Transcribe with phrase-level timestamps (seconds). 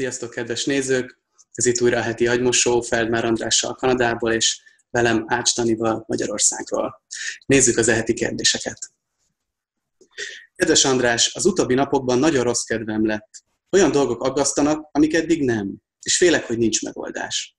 [0.00, 1.18] Sziasztok, kedves nézők!
[1.52, 4.60] Ez itt újra a heti agymosó Feldmár Andrással Kanadából, és
[4.90, 7.02] velem Ács Tanival Magyarországról.
[7.46, 8.78] Nézzük az eheti kérdéseket.
[10.54, 13.28] Kedves András, az utóbbi napokban nagyon rossz kedvem lett.
[13.70, 17.56] Olyan dolgok aggasztanak, amik eddig nem, és félek, hogy nincs megoldás.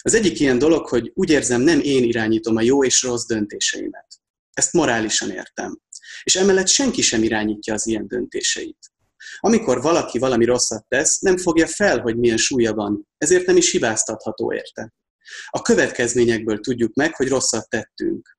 [0.00, 4.06] Az egyik ilyen dolog, hogy úgy érzem, nem én irányítom a jó és rossz döntéseimet.
[4.52, 5.80] Ezt morálisan értem.
[6.22, 8.92] És emellett senki sem irányítja az ilyen döntéseit.
[9.38, 13.70] Amikor valaki valami rosszat tesz, nem fogja fel, hogy milyen súlya van, ezért nem is
[13.70, 14.92] hibáztatható érte.
[15.46, 18.38] A következményekből tudjuk meg, hogy rosszat tettünk.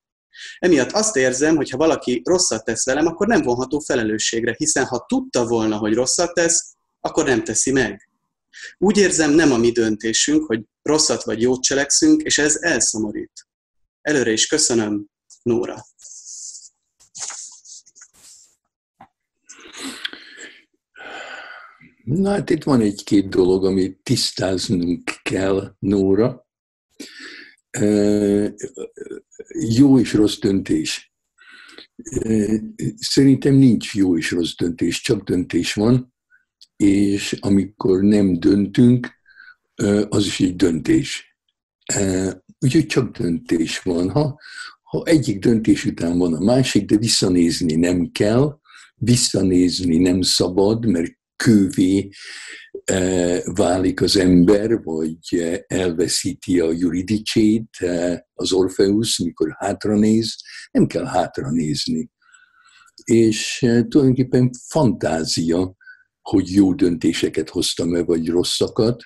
[0.59, 5.05] Emiatt azt érzem, hogy ha valaki rosszat tesz velem, akkor nem vonható felelősségre, hiszen ha
[5.07, 8.09] tudta volna, hogy rosszat tesz, akkor nem teszi meg.
[8.77, 13.47] Úgy érzem, nem a mi döntésünk, hogy rosszat vagy jót cselekszünk, és ez elszomorít.
[14.01, 15.05] Előre is köszönöm,
[15.41, 15.85] Nóra.
[22.09, 26.47] Na hát itt van egy-két dolog, amit tisztáznunk kell, Nóra.
[29.75, 31.13] Jó és rossz döntés.
[32.95, 36.13] Szerintem nincs jó és rossz döntés, csak döntés van,
[36.75, 39.07] és amikor nem döntünk,
[40.09, 41.37] az is egy döntés.
[42.59, 44.09] Úgyhogy csak döntés van.
[44.09, 44.39] Ha,
[44.81, 48.59] ha egyik döntés után van a másik, de visszanézni nem kell,
[48.95, 52.09] visszanézni nem szabad, mert kővé
[52.83, 60.35] e, válik az ember, vagy e, elveszíti a juridicét, e, az Orpheus, mikor hátra néz,
[60.71, 62.09] nem kell hátra nézni.
[63.03, 65.75] És tulajdonképpen fantázia,
[66.21, 69.03] hogy jó döntéseket hoztam-e, vagy rosszakat.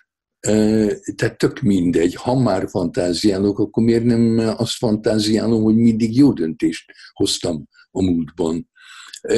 [1.16, 6.92] Tehát tök mindegy, ha már fantáziálok, akkor miért nem azt fantáziálom, hogy mindig jó döntést
[7.14, 8.72] hoztam a múltban.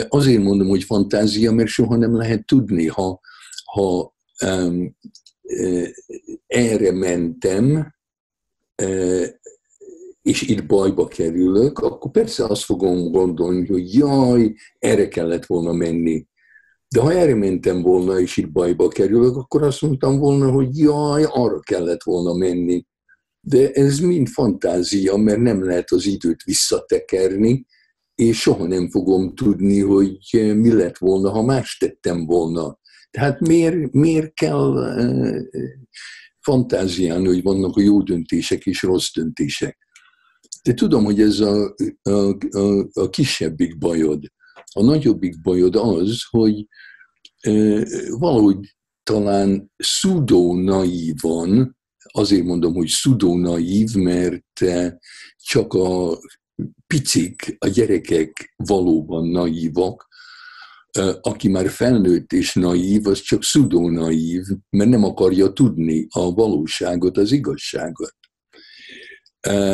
[0.07, 3.19] Azért mondom, hogy fantázia, mert soha nem lehet tudni, ha,
[3.65, 4.15] ha
[4.45, 4.95] um,
[6.47, 7.93] erre mentem,
[10.21, 16.27] és itt bajba kerülök, akkor persze azt fogom gondolni, hogy jaj, erre kellett volna menni.
[16.87, 21.23] De ha erre mentem volna, és itt bajba kerülök, akkor azt mondtam volna, hogy jaj,
[21.23, 22.85] arra kellett volna menni.
[23.39, 27.65] De ez mind fantázia, mert nem lehet az időt visszatekerni,
[28.15, 30.17] és soha nem fogom tudni, hogy
[30.55, 32.79] mi lett volna, ha más tettem volna.
[33.11, 35.39] Tehát miért, miért kell uh,
[36.41, 39.77] fantáziálni, hogy vannak a jó döntések és rossz döntések?
[40.63, 44.23] De tudom, hogy ez a, a, a, a kisebbik bajod.
[44.73, 46.67] A nagyobbik bajod az, hogy
[47.47, 51.77] uh, valahogy talán szudó-naívan,
[52.11, 54.63] azért mondom, hogy szudó-naív, mert
[55.37, 56.19] csak a
[56.87, 60.07] picik, a gyerekek valóban naívak,
[61.21, 67.17] aki már felnőtt és naív, az csak szudó naív, mert nem akarja tudni a valóságot,
[67.17, 68.15] az igazságot.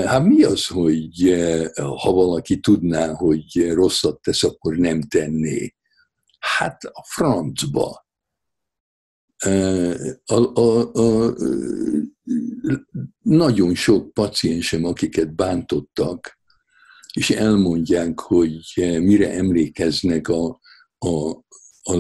[0.06, 1.34] Hát mi az, hogy
[1.76, 5.76] ha valaki tudná, hogy rosszat tesz, akkor nem tenné?
[6.40, 8.06] Hát a francba.
[10.26, 11.36] A, a, a,
[13.22, 16.41] nagyon sok paciensem, akiket bántottak,
[17.14, 20.60] és elmondják, hogy eh, mire emlékeznek a,
[20.98, 21.30] a,
[21.82, 21.96] a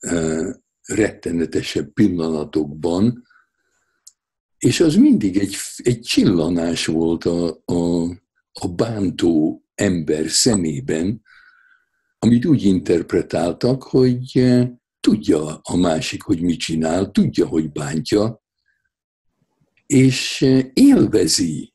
[0.00, 3.28] legrettenetesebb eh, pillanatokban,
[4.58, 8.02] és az mindig egy, egy csillanás volt a, a,
[8.52, 11.22] a bántó ember szemében,
[12.18, 14.68] amit úgy interpretáltak, hogy eh,
[15.00, 18.42] tudja a másik, hogy mit csinál, tudja, hogy bántja,
[19.86, 21.69] és élvezi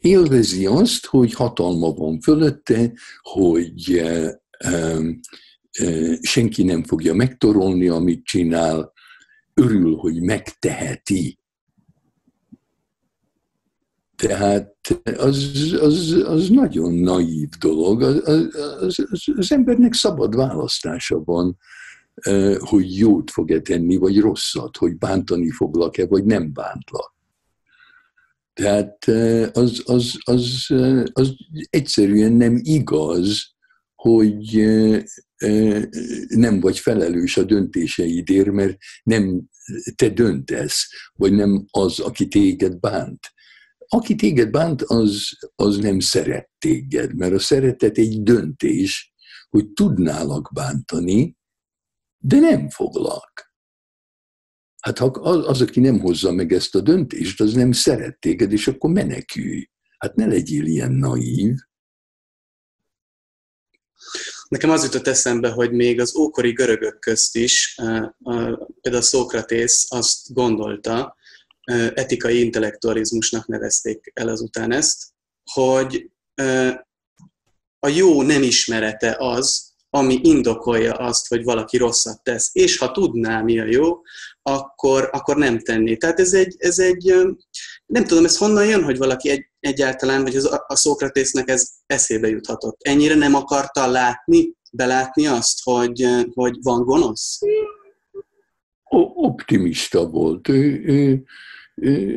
[0.00, 8.92] élvezi azt, hogy hatalma van fölötte, hogy eh, eh, senki nem fogja megtorolni, amit csinál,
[9.54, 11.38] örül, hogy megteheti.
[14.16, 14.74] Tehát
[15.16, 15.50] az,
[15.80, 18.02] az, az nagyon naív dolog.
[18.02, 18.28] Az,
[18.80, 21.58] az, az, az embernek szabad választása van,
[22.14, 27.18] eh, hogy jót fog-e tenni, vagy rosszat, hogy bántani foglak-e, vagy nem bántlak.
[28.60, 29.04] Tehát
[29.56, 30.66] az, az, az,
[31.12, 31.34] az
[31.70, 33.54] egyszerűen nem igaz,
[33.94, 34.54] hogy
[36.28, 39.42] nem vagy felelős a döntéseidért, mert nem
[39.94, 43.20] te döntesz, vagy nem az, aki téged bánt.
[43.88, 49.12] Aki téged bánt, az, az nem szeret téged, mert a szeretet egy döntés,
[49.48, 51.36] hogy tudnálak bántani,
[52.18, 53.49] de nem foglak.
[54.80, 58.52] Hát ha az, az, aki nem hozza meg ezt a döntést, az nem szeret téged,
[58.52, 59.68] és akkor menekülj.
[59.98, 61.54] Hát ne legyél ilyen naív.
[64.48, 67.74] Nekem az jutott eszembe, hogy még az ókori görögök közt is,
[68.80, 71.16] például Szókratész azt gondolta,
[71.94, 75.12] etikai intellektualizmusnak nevezték el azután ezt,
[75.52, 76.10] hogy
[77.78, 82.50] a jó nem ismerete az, ami indokolja azt, hogy valaki rosszat tesz.
[82.52, 84.00] És ha tudná, mi a jó,
[84.42, 85.96] akkor, akkor nem tenné.
[85.96, 87.14] Tehát ez egy, ez egy,
[87.86, 92.28] nem tudom, ez honnan jön, hogy valaki egy, egyáltalán, vagy az, a Szókratésznek ez eszébe
[92.28, 92.76] juthatott.
[92.80, 97.38] Ennyire nem akarta látni, belátni azt, hogy, hogy van gonosz?
[99.14, 100.48] Optimista volt.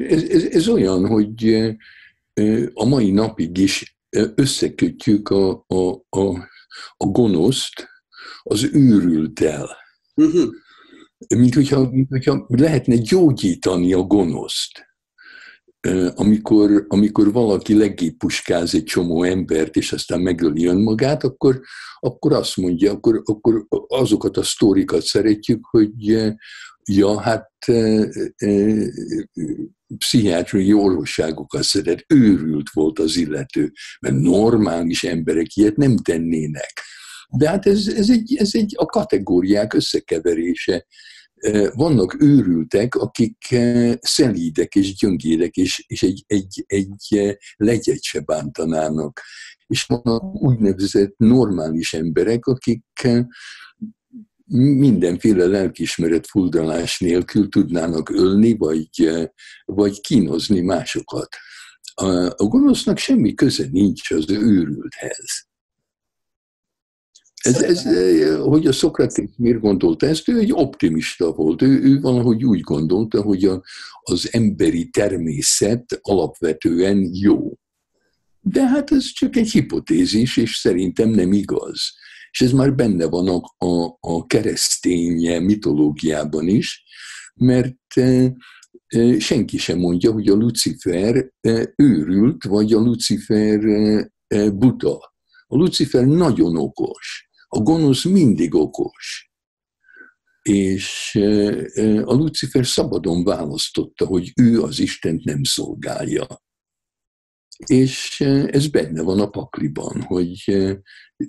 [0.08, 1.56] Ez, ez, ez olyan, hogy
[2.74, 3.98] a mai napig is
[4.36, 6.52] összekötjük a, a, a
[6.98, 7.88] a gonoszt
[8.44, 9.78] az őrültel.
[10.16, 10.50] Uh-huh.
[11.36, 14.92] Mint, hogyha, mint hogyha lehetne gyógyítani a gonoszt.
[16.16, 21.62] Amikor, amikor valaki legépuskáz egy csomó embert, és aztán megöli önmagát, akkor,
[22.00, 25.92] akkor azt mondja, akkor, akkor azokat a sztórikat szeretjük, hogy
[26.86, 28.50] ja, hát e, e,
[29.98, 36.82] pszichiátriai orvosságokat szedett, őrült volt az illető, mert normális emberek ilyet nem tennének.
[37.38, 40.86] De hát ez, ez, egy, ez egy a kategóriák összekeverése.
[41.74, 43.56] Vannak őrültek, akik
[44.00, 49.22] szelídek és gyöngédek, és, és egy, egy, egy legyet se bántanának.
[49.68, 52.84] És vannak úgynevezett normális emberek, akik
[54.54, 59.12] mindenféle lelkismeret fuldalás nélkül tudnának ölni, vagy,
[59.66, 61.28] vagy kínozni másokat.
[61.94, 65.48] A, a gonosznak semmi köze nincs az őrülthez.
[67.44, 67.84] Ez, ez,
[68.40, 70.30] hogy a Szokraték miért gondolta ezt?
[70.30, 71.62] Ő egy optimista volt.
[71.62, 73.64] Ő, ő valahogy úgy gondolta, hogy a,
[74.02, 77.54] az emberi természet alapvetően jó.
[78.40, 81.94] De hát ez csak egy hipotézis, és szerintem nem igaz
[82.34, 86.84] és ez már benne van a, a, a keresztény mitológiában is,
[87.34, 88.34] mert e,
[88.88, 93.60] e, senki sem mondja, hogy a Lucifer e, őrült, vagy a Lucifer
[94.54, 95.14] buta.
[95.48, 97.30] A Lucifer nagyon okos.
[97.48, 99.32] A gonosz mindig okos.
[100.42, 101.16] És
[102.04, 106.28] a Lucifer szabadon választotta, hogy ő az Istent nem szolgálja.
[107.66, 110.44] És ez benne van a pakliban, hogy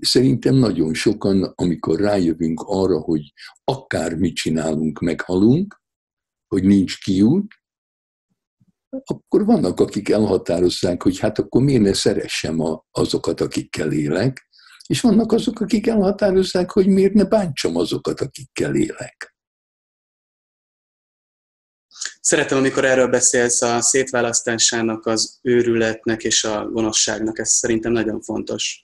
[0.00, 3.32] szerintem nagyon sokan, amikor rájövünk arra, hogy
[3.64, 5.82] akármit csinálunk, meghalunk,
[6.46, 7.54] hogy nincs kiút,
[9.04, 12.60] akkor vannak, akik elhatározzák, hogy hát akkor miért ne szeressem
[12.90, 14.48] azokat, akikkel élek,
[14.86, 19.34] és vannak azok, akik elhatározzák, hogy miért ne bántsam azokat, akikkel élek.
[22.20, 27.38] Szeretem, amikor erről beszélsz a szétválasztásának, az őrületnek és a gonoszságnak.
[27.38, 28.83] Ez szerintem nagyon fontos.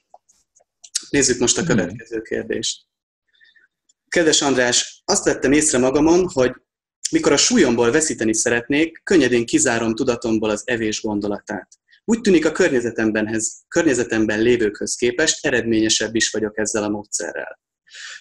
[1.11, 2.81] Nézzük most a következő kérdést.
[4.07, 6.51] Kedves András, azt vettem észre magamon, hogy
[7.11, 11.67] mikor a súlyomból veszíteni szeretnék, könnyedén kizárom tudatomból az evés gondolatát.
[12.05, 17.59] Úgy tűnik a környezetembenhez, környezetemben lévőkhöz képest eredményesebb is vagyok ezzel a módszerrel.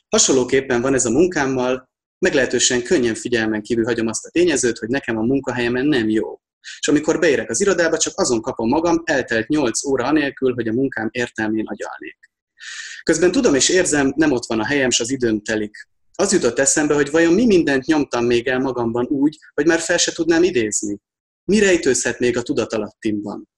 [0.09, 5.17] Hasonlóképpen van ez a munkámmal, meglehetősen könnyen figyelmen kívül hagyom azt a tényezőt, hogy nekem
[5.17, 6.41] a munkahelyemen nem jó.
[6.79, 10.73] És amikor beérek az irodába, csak azon kapom magam, eltelt 8 óra anélkül, hogy a
[10.73, 12.30] munkám értelmén agyalnék.
[13.03, 15.89] Közben tudom és érzem, nem ott van a helyem, és az időm telik.
[16.15, 19.97] Az jutott eszembe, hogy vajon mi mindent nyomtam még el magamban úgy, hogy már fel
[19.97, 20.99] se tudnám idézni.
[21.45, 23.49] Mi rejtőzhet még a tudatalattimban?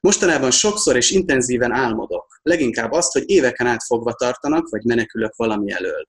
[0.00, 2.40] Mostanában sokszor és intenzíven álmodok.
[2.42, 6.08] Leginkább azt, hogy éveken át fogva tartanak, vagy menekülök valami elől.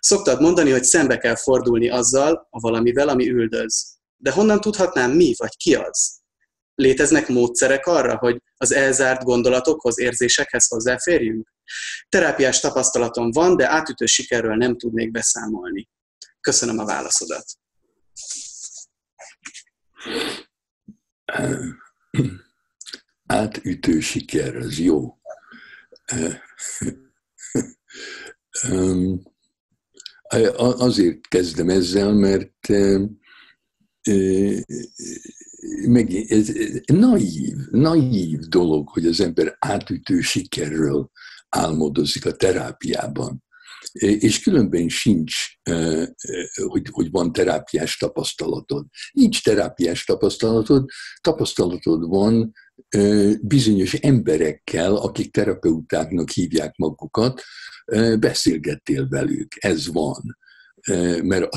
[0.00, 3.98] Szoktad mondani, hogy szembe kell fordulni azzal, a valamivel, ami üldöz.
[4.16, 6.18] De honnan tudhatnám mi, vagy ki az?
[6.74, 11.48] Léteznek módszerek arra, hogy az elzárt gondolatokhoz, érzésekhez hozzáférjünk?
[12.08, 15.88] Terápiás tapasztalatom van, de átütő sikerről nem tudnék beszámolni.
[16.40, 17.44] Köszönöm a válaszodat.
[23.26, 25.18] Átütő siker, az jó.
[30.56, 32.68] Azért kezdem ezzel, mert
[35.86, 36.52] meg ez,
[36.86, 41.10] naív, naív dolog, hogy az ember átütő sikerről
[41.50, 43.44] álmodozik a terápiában.
[43.92, 45.34] És különben sincs,
[46.66, 48.86] hogy, hogy van terápiás tapasztalatod.
[49.12, 50.90] Nincs terápiás tapasztalatod,
[51.20, 52.52] tapasztalatod van
[53.40, 57.42] bizonyos emberekkel, akik terapeutáknak hívják magukat,
[58.18, 60.38] beszélgettél velük, ez van.
[61.22, 61.48] Mert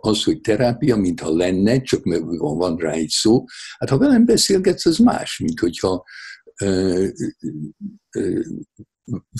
[0.00, 3.44] az, hogy terápia, mintha lenne, csak mert van rá egy szó,
[3.78, 6.04] hát ha velem beszélgetsz, az más, mint hogyha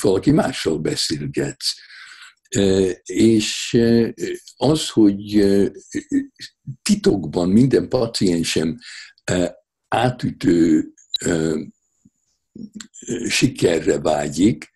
[0.02, 1.74] valaki mással beszélgetsz.
[3.02, 3.78] És
[4.56, 5.46] az, hogy
[6.82, 8.78] titokban minden paciensem
[9.88, 10.92] átütő
[13.28, 14.70] sikerre vágyik,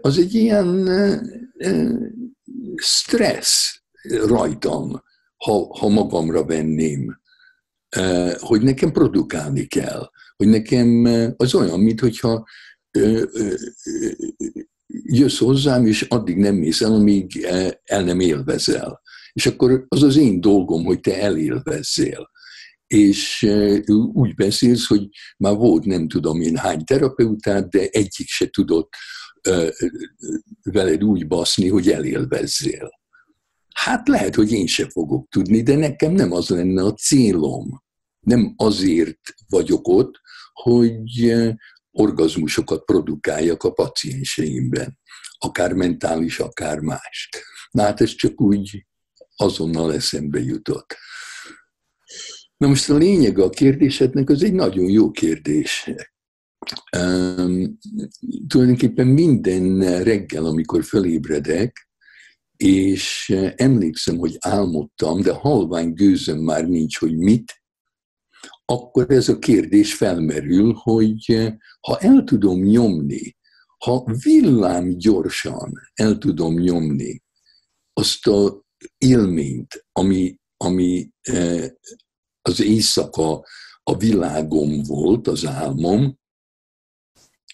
[0.00, 0.88] az egy ilyen
[2.74, 3.82] stressz
[4.26, 5.02] rajtam,
[5.36, 7.20] ha, ha magamra venném,
[8.38, 11.04] hogy nekem produkálni kell, hogy nekem
[11.36, 12.46] az olyan, mintha
[14.86, 17.44] jössz hozzám, és addig nem mész el, amíg
[17.84, 19.02] el nem élvezel.
[19.32, 22.32] És akkor az az én dolgom, hogy te elélvezzél
[22.86, 23.46] és
[24.12, 28.94] úgy beszélsz, hogy már volt nem tudom én hány terapeutát, de egyik se tudott
[30.62, 32.90] veled úgy baszni, hogy elélvezzél.
[33.74, 37.82] Hát lehet, hogy én se fogok tudni, de nekem nem az lenne a célom.
[38.20, 40.20] Nem azért vagyok ott,
[40.52, 41.34] hogy
[41.94, 44.98] orgazmusokat produkáljak a pacienseimben,
[45.38, 47.28] akár mentális, akár más.
[47.70, 48.86] Na hát ez csak úgy
[49.36, 50.96] azonnal eszembe jutott.
[52.56, 55.90] Na most a lényeg a kérdésednek az egy nagyon jó kérdés.
[56.96, 57.78] Um,
[58.46, 61.88] tulajdonképpen minden reggel, amikor fölébredek,
[62.56, 67.63] és emlékszem, hogy álmodtam, de halvány gőzöm már nincs, hogy mit,
[68.64, 73.36] akkor ez a kérdés felmerül, hogy ha el tudom nyomni,
[73.78, 77.22] ha villám gyorsan el tudom nyomni
[77.92, 78.62] azt a
[78.98, 81.10] élményt, ami, ami
[82.42, 83.44] az éjszaka
[83.82, 86.18] a világom volt, az álmom,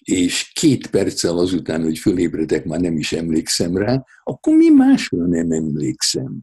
[0.04, 5.50] és két perccel azután, hogy fölébredek, már nem is emlékszem rá, akkor mi másra nem
[5.50, 6.40] emlékszem.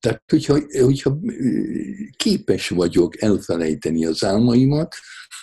[0.00, 1.18] Tehát, hogyha, hogyha
[2.16, 4.94] képes vagyok elfelejteni az álmaimat,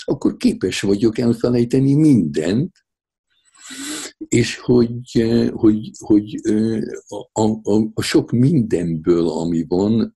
[0.04, 2.86] akkor képes vagyok elfelejteni mindent,
[4.18, 6.36] és hogy, hogy, hogy
[7.32, 10.14] a, a, a sok mindenből, ami van,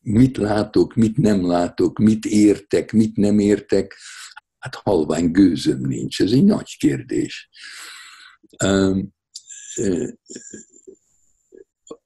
[0.00, 3.96] mit látok, mit nem látok, mit értek, mit nem értek,
[4.58, 6.20] hát halvány gőzöm nincs.
[6.20, 7.48] Ez egy nagy kérdés.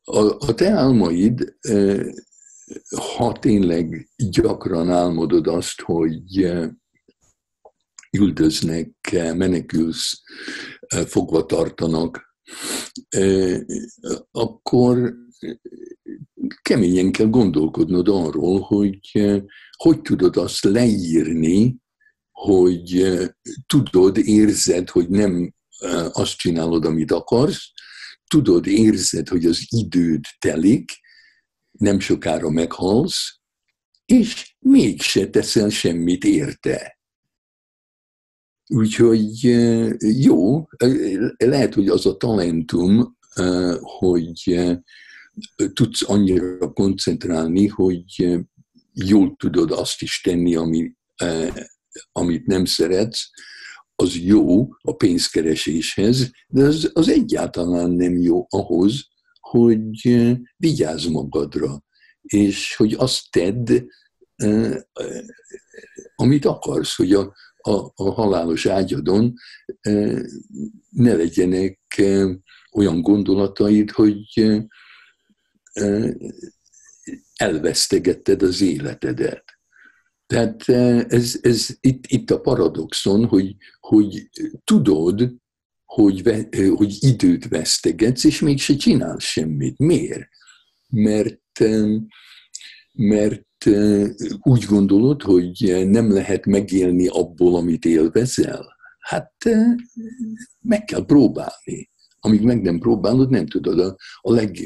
[0.05, 1.57] A te álmaid,
[3.17, 6.53] ha tényleg gyakran álmodod azt, hogy
[8.11, 10.23] üldöznek, menekülsz,
[11.07, 12.37] fogva tartanak,
[14.31, 15.15] akkor
[16.63, 19.11] keményen kell gondolkodnod arról, hogy
[19.77, 21.77] hogy tudod azt leírni,
[22.31, 23.19] hogy
[23.67, 25.55] tudod, érzed, hogy nem
[26.13, 27.73] azt csinálod, amit akarsz,
[28.33, 30.91] tudod, érzed, hogy az időd telik,
[31.71, 33.41] nem sokára meghalsz,
[34.05, 36.99] és mégse teszel semmit érte.
[38.67, 39.43] Úgyhogy
[39.99, 40.67] jó,
[41.37, 43.19] lehet, hogy az a talentum,
[43.81, 44.61] hogy
[45.73, 48.39] tudsz annyira koncentrálni, hogy
[48.93, 50.93] jól tudod azt is tenni, ami,
[52.13, 53.31] amit nem szeretsz,
[53.95, 59.09] az jó a pénzkereséshez, de az, az egyáltalán nem jó ahhoz,
[59.41, 60.19] hogy
[60.57, 61.85] vigyázz magadra,
[62.23, 63.71] és hogy azt tedd,
[66.15, 69.35] amit akarsz, hogy a, a, a halálos ágyadon
[70.91, 72.03] ne legyenek
[72.73, 74.53] olyan gondolataid, hogy
[77.35, 79.45] elvesztegetted az életedet.
[80.33, 80.69] Tehát
[81.13, 84.29] ez, ez itt, itt a paradoxon, hogy, hogy
[84.65, 85.35] tudod,
[85.85, 86.23] hogy,
[86.77, 89.79] hogy időt vesztegetsz, és mégse csinálsz semmit.
[89.79, 90.29] Miért?
[90.89, 91.65] Mert,
[92.93, 93.65] mert
[94.43, 98.77] úgy gondolod, hogy nem lehet megélni abból, amit élvezel.
[98.99, 99.33] Hát
[100.61, 101.91] meg kell próbálni.
[102.21, 103.81] Amíg meg nem próbálod, nem tudod.
[103.81, 104.59] A, a leg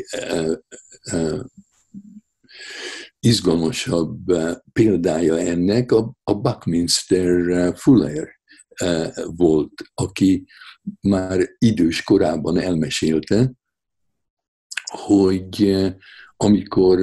[3.19, 4.19] izgalmasabb
[4.73, 8.29] példája ennek a, a Buckminster Fuller
[9.25, 10.47] volt, aki
[11.01, 13.53] már idős korában elmesélte,
[14.85, 15.77] hogy
[16.37, 17.01] amikor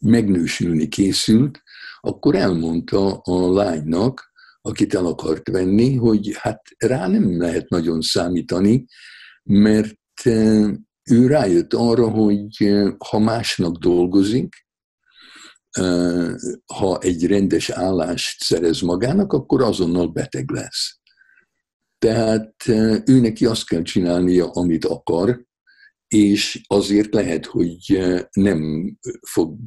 [0.00, 1.62] megnősülni készült,
[2.00, 8.86] akkor elmondta a lánynak, akit el akart venni, hogy hát rá nem lehet nagyon számítani,
[9.42, 10.22] mert
[11.10, 14.66] ő rájött arra, hogy ha másnak dolgozik,
[16.66, 20.98] ha egy rendes állást szerez magának, akkor azonnal beteg lesz.
[21.98, 22.54] Tehát
[23.04, 25.46] ő neki azt kell csinálnia, amit akar,
[26.08, 28.00] és azért lehet, hogy
[28.32, 29.58] nem fog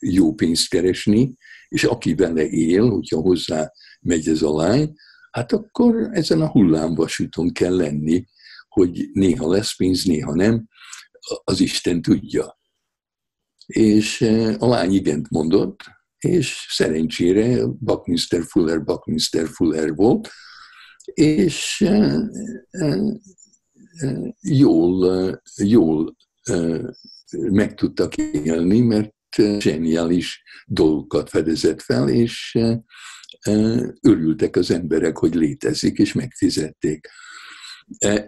[0.00, 1.34] jó pénzt keresni,
[1.68, 4.92] és aki vele él, hogyha hozzá megy ez a lány,
[5.30, 8.24] hát akkor ezen a hullámvasúton kell lenni,
[8.72, 10.68] hogy néha lesz pénz, néha nem,
[11.44, 12.58] az Isten tudja.
[13.66, 14.20] És
[14.58, 15.80] a lány igent mondott,
[16.18, 20.28] és szerencsére Buckminster Fuller Buckminster Fuller volt,
[21.04, 21.84] és
[24.40, 26.16] jól, jól
[27.32, 29.14] meg tudtak élni, mert
[29.58, 32.58] zseniális dolgokat fedezett fel, és
[34.00, 37.08] örültek az emberek, hogy létezik, és megfizették.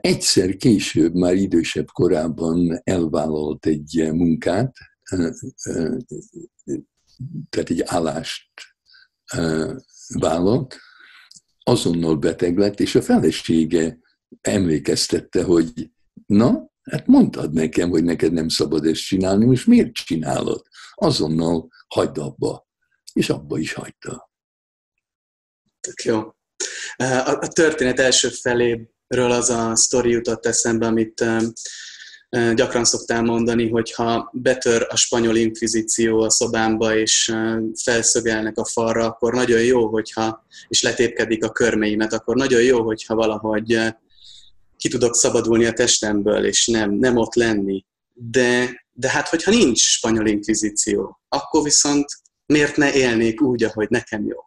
[0.00, 4.76] Egyszer később, már idősebb korában elvállalt egy munkát,
[7.48, 8.48] tehát egy állást
[10.18, 10.78] vállalt,
[11.62, 13.98] azonnal beteg lett, és a felesége
[14.40, 15.90] emlékeztette, hogy
[16.26, 20.62] na, hát mondtad nekem, hogy neked nem szabad ezt csinálni, most miért csinálod?
[20.94, 22.66] Azonnal hagyd abba.
[23.12, 24.30] És abba is hagyta.
[25.80, 26.20] Tök jó.
[27.24, 28.28] A történet első
[29.08, 31.24] feléről az a sztori jutott eszembe, amit
[32.54, 37.34] gyakran szoktál mondani, hogy ha betör a spanyol inkvizíció a szobámba, és
[37.82, 43.14] felszögelnek a falra, akkor nagyon jó, hogyha, és letépkedik a körmeimet, akkor nagyon jó, hogyha
[43.14, 43.78] valahogy
[44.76, 47.84] ki tudok szabadulni a testemből, és nem, nem ott lenni.
[48.12, 52.06] De, de hát, hogyha nincs spanyol inkvizíció, akkor viszont
[52.46, 54.38] miért ne élnék úgy, ahogy nekem jó?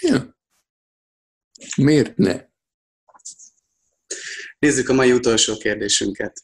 [0.00, 0.36] Ja.
[1.76, 2.47] Miért ne?
[4.58, 6.42] Nézzük a mai utolsó kérdésünket.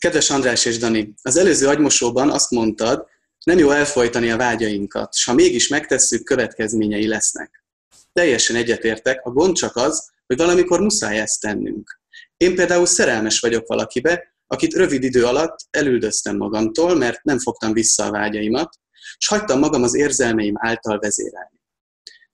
[0.00, 3.06] Kedves András és Dani, az előző agymosóban azt mondtad,
[3.44, 7.64] nem jó elfolytani a vágyainkat, s ha mégis megtesszük, következményei lesznek.
[8.12, 12.00] Teljesen egyetértek, a gond csak az, hogy valamikor muszáj ezt tennünk.
[12.36, 18.04] Én például szerelmes vagyok valakibe, akit rövid idő alatt elüldöztem magamtól, mert nem fogtam vissza
[18.04, 18.78] a vágyaimat,
[19.18, 21.60] és hagytam magam az érzelmeim által vezérelni.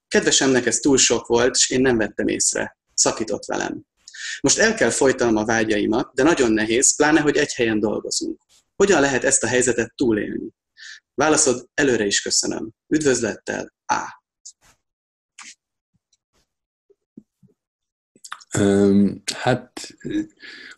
[0.09, 2.79] Kedvesemnek ez túl sok volt, és én nem vettem észre.
[2.95, 3.87] Szakított velem.
[4.41, 8.41] Most el kell folytanom a vágyaimat, de nagyon nehéz, pláne, hogy egy helyen dolgozunk.
[8.77, 10.49] Hogyan lehet ezt a helyzetet túlélni?
[11.15, 12.71] Válaszod előre is köszönöm.
[12.89, 14.23] Üdvözlettel, A.
[19.35, 19.97] Hát,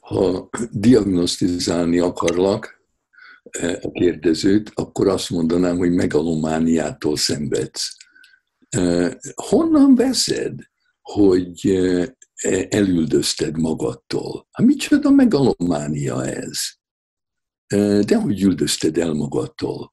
[0.01, 2.81] ha diagnosztizálni akarlak
[3.51, 7.97] e, a kérdezőt, akkor azt mondanám, hogy megalomániától szenvedsz.
[8.69, 10.59] E, honnan veszed,
[11.01, 12.16] hogy e,
[12.69, 14.49] elüldözted magadtól?
[14.51, 16.59] Hát micsoda megalománia ez?
[18.05, 19.91] De hogy üldözted el magadtól?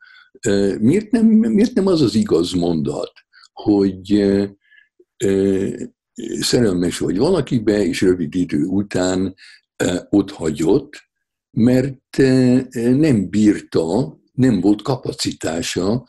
[0.79, 3.11] Miért nem, miért nem az az igaz mondat,
[3.51, 4.33] hogy
[6.39, 9.35] szerelmes vagy valakibe, és rövid idő után
[10.09, 10.93] ott hagyott,
[11.51, 12.17] mert
[12.73, 16.05] nem bírta, nem volt kapacitása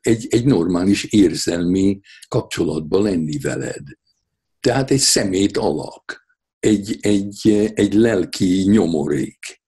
[0.00, 3.82] egy, egy normális érzelmi kapcsolatban lenni veled.
[4.60, 6.26] Tehát egy szemét alak,
[6.58, 9.62] egy, egy, egy lelki nyomorék.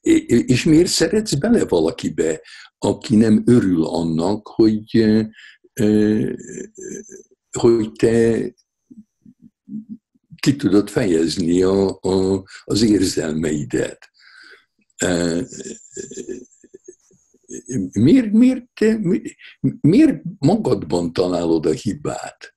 [0.00, 2.40] És miért szeretsz bele valakibe,
[2.78, 5.04] aki nem örül annak, hogy
[7.58, 8.54] hogy te
[10.36, 14.10] ki tudod fejezni a, a, az érzelmeidet.
[17.92, 18.98] Miért, miért, te,
[19.80, 22.54] miért magadban találod a hibát?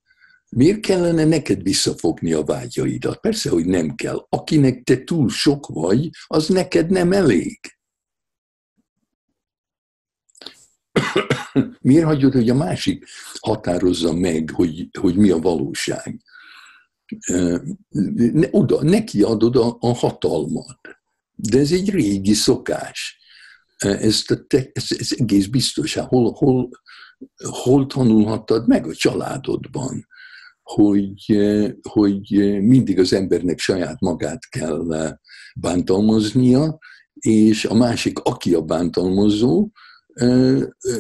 [0.49, 3.19] Miért kellene neked visszafogni a vágyaidat?
[3.19, 4.25] Persze, hogy nem kell.
[4.29, 7.59] Akinek te túl sok vagy, az neked nem elég.
[11.81, 13.05] Miért hagyod, hogy a másik
[13.39, 16.21] határozza meg, hogy, hogy mi a valóság?
[18.51, 20.79] Oda, neki adod a, a hatalmat.
[21.35, 23.19] De ez egy régi szokás.
[23.77, 24.23] Ez,
[24.73, 25.93] ez, ez egész biztos.
[25.93, 26.69] Hol, hol,
[27.49, 30.07] hol tanulhattad meg a családodban,
[30.63, 31.37] hogy,
[31.89, 32.29] hogy
[32.61, 35.17] mindig az embernek saját magát kell
[35.55, 36.77] bántalmaznia,
[37.13, 39.69] és a másik, aki a bántalmazó,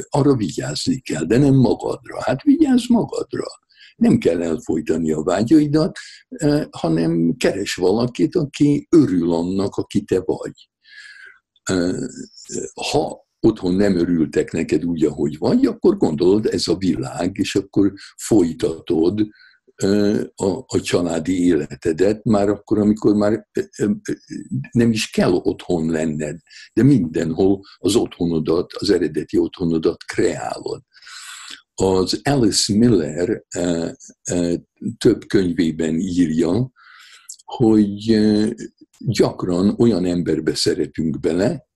[0.09, 2.21] arra vigyázni kell, de nem magadra.
[2.21, 3.45] Hát vigyázz magadra.
[3.95, 5.97] Nem kell elfolytani a vágyaidat,
[6.69, 10.69] hanem keres valakit, aki örül annak, aki te vagy.
[12.91, 17.93] Ha otthon nem örültek neked úgy, ahogy vagy, akkor gondolod, ez a világ, és akkor
[18.17, 19.27] folytatod
[20.35, 23.47] a, a családi életedet, már akkor, amikor már
[24.71, 26.39] nem is kell otthon lenned,
[26.73, 30.81] de mindenhol az otthonodat, az eredeti otthonodat kreálod.
[31.73, 33.43] Az Alice Miller
[34.97, 36.71] több könyvében írja,
[37.45, 38.19] hogy
[38.97, 41.67] gyakran olyan emberbe szeretünk bele,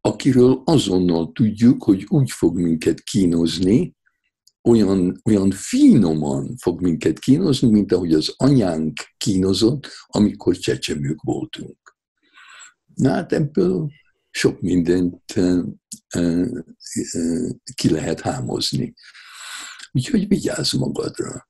[0.00, 3.96] akiről azonnal tudjuk, hogy úgy fog minket kínozni,
[4.62, 11.96] olyan, olyan finoman fog minket kínozni, mint ahogy az anyánk kínozott, amikor csecsemők voltunk.
[12.94, 13.90] Na hát ebből
[14.30, 15.34] sok mindent
[17.74, 18.94] ki lehet hámozni.
[19.92, 21.48] Úgyhogy vigyázz magadra.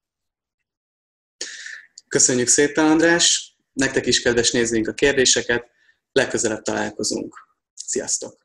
[2.08, 3.56] Köszönjük szépen, András!
[3.72, 5.66] Nektek is kedves nézzénk a kérdéseket,
[6.12, 7.43] legközelebb találkozunk.
[7.86, 8.43] Sziasztok!